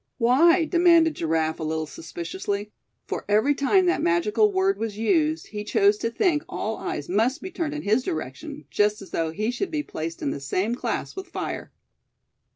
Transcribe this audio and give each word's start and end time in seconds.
"Why?" 0.17 0.65
demanded 0.65 1.13
Giraffe, 1.13 1.59
a 1.59 1.63
little 1.63 1.85
suspiciously; 1.85 2.71
for 3.05 3.23
every 3.29 3.53
time 3.53 3.85
that 3.85 4.01
magical 4.01 4.51
word 4.51 4.79
was 4.79 4.97
used 4.97 5.49
he 5.49 5.63
chose 5.63 5.95
to 5.99 6.09
think 6.09 6.41
all 6.49 6.77
eyes 6.77 7.07
must 7.07 7.39
be 7.39 7.51
turned 7.51 7.75
in 7.75 7.83
his 7.83 8.01
direction; 8.01 8.65
just 8.71 9.03
as 9.03 9.11
though 9.11 9.29
he 9.29 9.51
should 9.51 9.69
be 9.69 9.83
placed 9.83 10.23
in 10.23 10.31
the 10.31 10.39
same 10.39 10.73
class 10.73 11.15
with 11.15 11.27
fire. 11.27 11.71